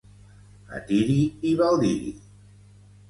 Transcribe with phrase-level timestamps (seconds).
[0.75, 1.19] A tiri
[1.49, 2.11] i baldiri.